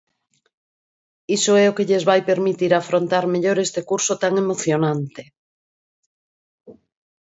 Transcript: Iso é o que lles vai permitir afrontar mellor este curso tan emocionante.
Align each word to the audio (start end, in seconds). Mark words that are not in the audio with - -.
Iso 1.37 1.51
é 1.63 1.65
o 1.67 1.75
que 1.77 1.87
lles 1.89 2.07
vai 2.09 2.21
permitir 2.31 2.71
afrontar 2.73 3.23
mellor 3.33 3.57
este 3.65 3.81
curso 3.89 4.13
tan 4.23 4.33
emocionante. 4.43 5.23